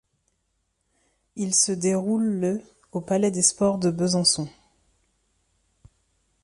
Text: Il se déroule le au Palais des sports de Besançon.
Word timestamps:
Il 1.35 1.53
se 1.53 1.71
déroule 1.71 2.23
le 2.23 2.63
au 2.91 3.01
Palais 3.01 3.29
des 3.29 3.43
sports 3.43 3.77
de 3.77 3.91
Besançon. 3.91 4.49